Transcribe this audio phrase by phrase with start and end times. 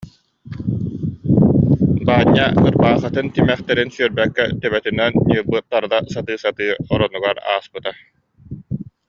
[2.07, 7.91] Баанньа ырбаахытын тимэх- тэрин сүөрбэккэ төбөтүнэн ньылбы тарда сатыы-сатыы оронугар ааспыта